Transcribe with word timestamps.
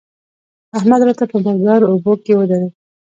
احمد 0.77 1.01
راته 1.07 1.25
په 1.31 1.37
مردارو 1.45 1.91
اوبو 1.91 2.13
کې 2.23 2.33
ودرېد. 2.37 2.73